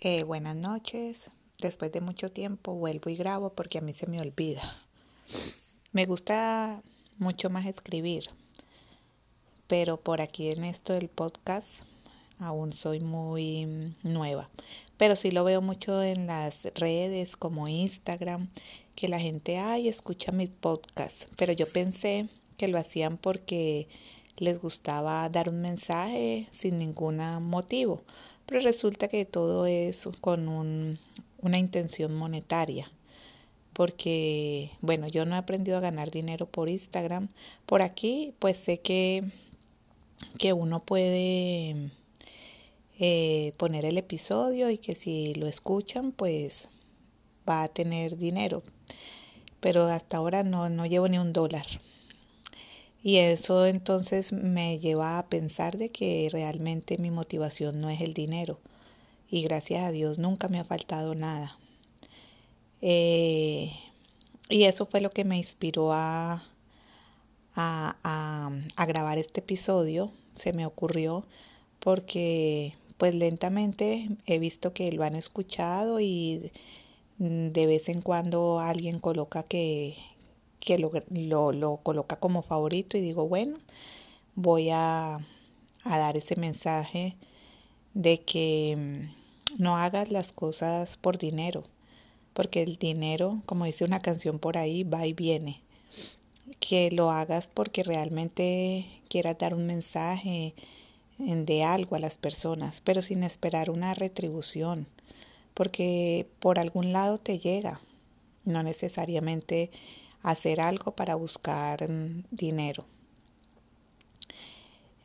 Eh, 0.00 0.22
buenas 0.22 0.54
noches. 0.54 1.32
Después 1.60 1.90
de 1.90 2.00
mucho 2.00 2.30
tiempo 2.30 2.72
vuelvo 2.74 3.10
y 3.10 3.16
grabo 3.16 3.52
porque 3.54 3.78
a 3.78 3.80
mí 3.80 3.94
se 3.94 4.06
me 4.06 4.20
olvida. 4.20 4.62
Me 5.90 6.06
gusta 6.06 6.84
mucho 7.16 7.50
más 7.50 7.66
escribir, 7.66 8.30
pero 9.66 9.96
por 9.96 10.20
aquí 10.20 10.52
en 10.52 10.62
esto 10.62 10.92
del 10.92 11.08
podcast 11.08 11.82
aún 12.38 12.72
soy 12.72 13.00
muy 13.00 13.92
nueva. 14.04 14.48
Pero 14.98 15.16
sí 15.16 15.32
lo 15.32 15.42
veo 15.42 15.62
mucho 15.62 16.00
en 16.00 16.28
las 16.28 16.68
redes 16.76 17.36
como 17.36 17.66
Instagram, 17.66 18.50
que 18.94 19.08
la 19.08 19.18
gente, 19.18 19.58
ay, 19.58 19.88
escucha 19.88 20.30
mi 20.30 20.46
podcast. 20.46 21.24
Pero 21.36 21.52
yo 21.52 21.66
pensé 21.68 22.28
que 22.56 22.68
lo 22.68 22.78
hacían 22.78 23.16
porque 23.16 23.88
les 24.36 24.60
gustaba 24.60 25.28
dar 25.28 25.48
un 25.48 25.60
mensaje 25.60 26.46
sin 26.52 26.76
ningún 26.76 27.16
motivo 27.42 28.04
pero 28.48 28.62
resulta 28.62 29.08
que 29.08 29.26
todo 29.26 29.66
es 29.66 30.08
con 30.22 30.48
un, 30.48 30.98
una 31.42 31.58
intención 31.58 32.14
monetaria. 32.14 32.90
Porque, 33.74 34.70
bueno, 34.80 35.06
yo 35.06 35.26
no 35.26 35.34
he 35.34 35.38
aprendido 35.38 35.76
a 35.76 35.80
ganar 35.80 36.10
dinero 36.10 36.46
por 36.46 36.70
Instagram. 36.70 37.28
Por 37.66 37.82
aquí, 37.82 38.34
pues 38.38 38.56
sé 38.56 38.80
que, 38.80 39.22
que 40.38 40.54
uno 40.54 40.82
puede 40.82 41.90
eh, 42.98 43.52
poner 43.58 43.84
el 43.84 43.98
episodio 43.98 44.70
y 44.70 44.78
que 44.78 44.94
si 44.94 45.34
lo 45.34 45.46
escuchan, 45.46 46.10
pues 46.10 46.70
va 47.46 47.64
a 47.64 47.68
tener 47.68 48.16
dinero. 48.16 48.62
Pero 49.60 49.86
hasta 49.88 50.16
ahora 50.16 50.42
no, 50.42 50.70
no 50.70 50.86
llevo 50.86 51.06
ni 51.06 51.18
un 51.18 51.34
dólar. 51.34 51.66
Y 53.02 53.18
eso 53.18 53.66
entonces 53.66 54.32
me 54.32 54.78
lleva 54.78 55.18
a 55.18 55.26
pensar 55.28 55.78
de 55.78 55.90
que 55.90 56.28
realmente 56.32 56.98
mi 56.98 57.10
motivación 57.10 57.80
no 57.80 57.90
es 57.90 58.00
el 58.00 58.14
dinero. 58.14 58.58
Y 59.30 59.42
gracias 59.42 59.84
a 59.84 59.90
Dios 59.92 60.18
nunca 60.18 60.48
me 60.48 60.58
ha 60.58 60.64
faltado 60.64 61.14
nada. 61.14 61.58
Eh, 62.80 63.72
y 64.48 64.64
eso 64.64 64.86
fue 64.86 65.00
lo 65.00 65.10
que 65.10 65.24
me 65.24 65.38
inspiró 65.38 65.92
a, 65.92 66.44
a, 67.54 68.50
a, 68.76 68.86
grabar 68.86 69.18
este 69.18 69.40
episodio. 69.40 70.10
Se 70.34 70.52
me 70.52 70.66
ocurrió 70.66 71.24
porque 71.80 72.74
pues 72.96 73.14
lentamente 73.14 74.08
he 74.26 74.38
visto 74.38 74.72
que 74.72 74.90
lo 74.92 75.04
han 75.04 75.14
escuchado 75.14 76.00
y 76.00 76.50
de 77.18 77.66
vez 77.66 77.88
en 77.88 78.00
cuando 78.00 78.60
alguien 78.60 78.98
coloca 78.98 79.42
que, 79.42 79.96
que 80.60 80.78
lo, 80.78 80.90
lo, 81.10 81.52
lo 81.52 81.76
coloca 81.78 82.16
como 82.16 82.42
favorito 82.42 82.96
y 82.96 83.00
digo, 83.00 83.28
bueno, 83.28 83.56
voy 84.34 84.70
a, 84.70 85.16
a 85.84 85.98
dar 85.98 86.16
ese 86.16 86.36
mensaje 86.36 87.16
de 87.94 88.20
que 88.20 88.76
mm, 88.76 89.62
no 89.62 89.76
hagas 89.76 90.10
las 90.10 90.32
cosas 90.32 90.96
por 90.96 91.18
dinero, 91.18 91.64
porque 92.34 92.62
el 92.62 92.76
dinero, 92.76 93.42
como 93.46 93.64
dice 93.64 93.84
una 93.84 94.00
canción 94.02 94.38
por 94.38 94.56
ahí, 94.56 94.84
va 94.84 95.06
y 95.06 95.12
viene. 95.12 95.62
Que 96.60 96.90
lo 96.90 97.10
hagas 97.10 97.48
porque 97.48 97.82
realmente 97.82 98.86
quieras 99.08 99.38
dar 99.38 99.54
un 99.54 99.66
mensaje 99.66 100.54
de 101.18 101.64
algo 101.64 101.96
a 101.96 101.98
las 101.98 102.16
personas, 102.16 102.80
pero 102.80 103.02
sin 103.02 103.22
esperar 103.22 103.70
una 103.70 103.94
retribución, 103.94 104.86
porque 105.54 106.28
por 106.38 106.58
algún 106.58 106.92
lado 106.92 107.18
te 107.18 107.38
llega, 107.38 107.80
no 108.44 108.62
necesariamente 108.62 109.70
hacer 110.22 110.60
algo 110.60 110.92
para 110.92 111.14
buscar 111.14 111.88
mm, 111.88 112.24
dinero. 112.30 112.84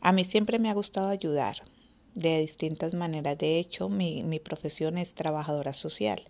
A 0.00 0.12
mí 0.12 0.24
siempre 0.24 0.58
me 0.58 0.70
ha 0.70 0.74
gustado 0.74 1.08
ayudar 1.08 1.56
de 2.14 2.40
distintas 2.40 2.94
maneras. 2.94 3.38
De 3.38 3.58
hecho, 3.58 3.88
mi, 3.88 4.22
mi 4.22 4.40
profesión 4.40 4.98
es 4.98 5.14
trabajadora 5.14 5.74
social. 5.74 6.22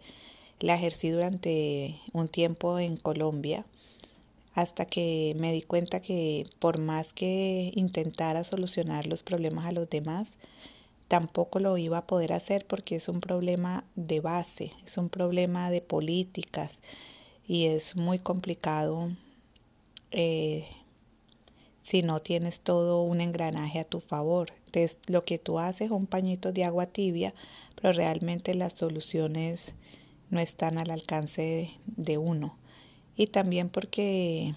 La 0.59 0.75
ejercí 0.75 1.11
durante 1.11 2.01
un 2.13 2.29
tiempo 2.29 2.79
en 2.79 2.97
Colombia 2.97 3.65
hasta 4.55 4.85
que 4.85 5.35
me 5.39 5.53
di 5.53 5.63
cuenta 5.63 6.01
que 6.01 6.45
por 6.59 6.79
más 6.79 7.13
que 7.13 7.73
intentara 7.75 8.45
solucionar 8.45 9.07
los 9.07 9.23
problemas 9.23 9.67
a 9.67 9.73
los 9.73 9.89
demás, 9.89 10.29
tampoco 11.09 11.59
lo 11.61 11.79
iba 11.79 11.99
a 11.99 12.07
poder 12.07 12.33
hacer 12.33 12.67
porque 12.67 12.97
es 12.97 13.09
un 13.09 13.21
problema 13.21 13.85
de 13.97 14.21
base, 14.21 14.73
es 14.87 14.97
un 14.99 15.09
problema 15.09 15.71
de 15.71 15.81
políticas, 15.81 16.71
y 17.51 17.67
es 17.67 17.97
muy 17.97 18.21
complicado 18.21 19.11
eh, 20.13 20.69
si 21.83 22.03
no 22.03 22.23
tienes 22.23 22.61
todo 22.61 23.03
un 23.03 23.21
engranaje 23.21 23.81
a 23.81 23.85
tu 23.85 23.99
favor. 23.99 24.53
Entonces, 24.67 24.99
lo 25.09 25.25
que 25.25 25.39
tú 25.39 25.59
haces 25.59 25.87
es 25.87 25.91
un 25.91 26.07
pañito 26.07 26.53
de 26.53 26.63
agua 26.63 26.87
tibia, 26.87 27.35
pero 27.75 27.93
realmente 27.93 28.55
las 28.55 28.75
soluciones 28.75 29.73
no 30.31 30.39
están 30.39 30.79
al 30.79 30.93
alcance 30.93 31.73
de, 31.87 32.19
uno. 32.19 32.57
Y 33.17 33.27
también 33.27 33.69
porque, 33.69 34.55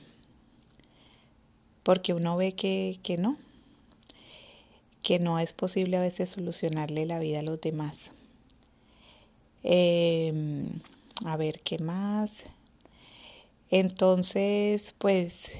porque 1.81 2.13
uno 2.13 2.37
ve 2.37 2.53
que, 2.53 2.99
que 3.01 3.17
no, 3.17 3.39
que 5.01 5.17
no 5.17 5.39
es 5.39 5.51
posible 5.51 5.97
a 5.97 6.01
veces 6.01 6.29
solucionarle 6.29 7.07
la 7.07 7.17
vida 7.17 7.39
a 7.39 7.43
los 7.43 7.59
demás. 7.59 8.11
Em, 9.63 10.67
a 11.25 11.37
ver, 11.37 11.59
¿qué 11.61 11.79
más? 11.79 12.43
Entonces, 13.75 14.93
pues, 14.99 15.53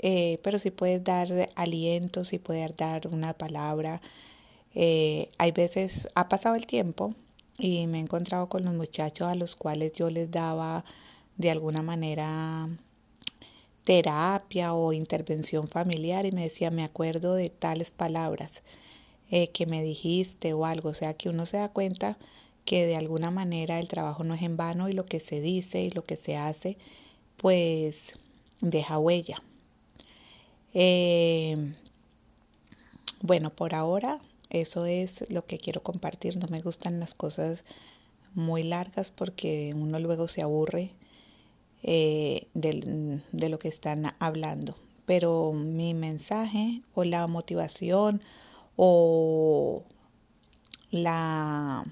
eh, 0.00 0.40
pero 0.42 0.58
si 0.58 0.70
puedes 0.70 1.04
dar 1.04 1.50
aliento, 1.54 2.24
si 2.24 2.38
puedes 2.38 2.74
dar 2.74 3.06
una 3.08 3.34
palabra. 3.34 4.00
Eh, 4.74 5.28
hay 5.36 5.52
veces, 5.52 6.08
ha 6.14 6.30
pasado 6.30 6.54
el 6.54 6.66
tiempo 6.66 7.14
y 7.58 7.86
me 7.86 7.98
he 7.98 8.00
encontrado 8.00 8.48
con 8.48 8.64
los 8.64 8.74
muchachos 8.74 9.28
a 9.28 9.34
los 9.34 9.56
cuales 9.56 9.92
yo 9.92 10.08
les 10.08 10.30
daba 10.30 10.86
de 11.36 11.50
alguna 11.50 11.82
manera 11.82 12.66
terapia 13.84 14.72
o 14.72 14.94
intervención 14.94 15.68
familiar 15.68 16.24
y 16.24 16.32
me 16.32 16.44
decía, 16.44 16.70
me 16.70 16.82
acuerdo 16.82 17.34
de 17.34 17.50
tales 17.50 17.90
palabras 17.90 18.62
eh, 19.30 19.48
que 19.48 19.66
me 19.66 19.82
dijiste 19.82 20.54
o 20.54 20.64
algo. 20.64 20.88
O 20.88 20.94
sea, 20.94 21.12
que 21.12 21.28
uno 21.28 21.44
se 21.44 21.58
da 21.58 21.68
cuenta 21.68 22.16
que 22.66 22.84
de 22.84 22.96
alguna 22.96 23.30
manera 23.30 23.78
el 23.78 23.88
trabajo 23.88 24.24
no 24.24 24.34
es 24.34 24.42
en 24.42 24.58
vano 24.58 24.90
y 24.90 24.92
lo 24.92 25.06
que 25.06 25.20
se 25.20 25.40
dice 25.40 25.82
y 25.82 25.90
lo 25.90 26.04
que 26.04 26.16
se 26.16 26.36
hace, 26.36 26.76
pues 27.38 28.18
deja 28.60 28.98
huella. 28.98 29.42
Eh, 30.74 31.74
bueno, 33.22 33.50
por 33.50 33.74
ahora 33.74 34.20
eso 34.50 34.84
es 34.84 35.30
lo 35.30 35.46
que 35.46 35.58
quiero 35.58 35.82
compartir. 35.82 36.36
No 36.36 36.48
me 36.48 36.60
gustan 36.60 37.00
las 37.00 37.14
cosas 37.14 37.64
muy 38.34 38.64
largas 38.64 39.10
porque 39.10 39.72
uno 39.74 39.98
luego 40.00 40.28
se 40.28 40.42
aburre 40.42 40.90
eh, 41.84 42.48
de, 42.54 43.20
de 43.30 43.48
lo 43.48 43.58
que 43.60 43.68
están 43.68 44.14
hablando. 44.18 44.76
Pero 45.06 45.52
mi 45.52 45.94
mensaje 45.94 46.82
o 46.94 47.04
la 47.04 47.28
motivación 47.28 48.20
o 48.74 49.84
la 50.90 51.86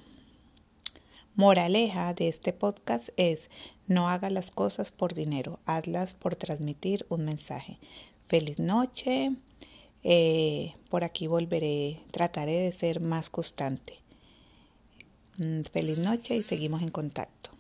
Moraleja 1.37 2.15
de 2.15 2.29
este 2.29 2.53
podcast 2.53 3.09
es 3.17 3.51
no 3.89 4.09
haga 4.09 4.31
las 4.31 4.53
cosas 4.53 4.93
por 4.93 5.15
dinero, 5.15 5.59
hazlas 5.67 6.15
por 6.15 6.37
transmitir 6.37 7.07
un 7.09 7.25
mensaje. 7.25 7.81
Feliz 8.29 8.61
noche. 8.61 9.33
Eh, 10.05 10.75
por 10.91 11.03
aquí 11.03 11.27
volveré, 11.27 12.01
trataré 12.13 12.53
de 12.53 12.73
ser 12.73 13.01
más 13.01 13.31
constante. 13.31 13.99
Mm, 15.39 15.63
feliz 15.63 15.99
noche 15.99 16.37
y 16.37 16.43
seguimos 16.43 16.83
en 16.83 16.91
contacto. 16.91 17.51